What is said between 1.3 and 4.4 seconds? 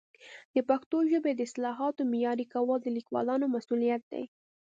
د اصطلاحاتو معیاري کول د لیکوالانو مسؤلیت دی.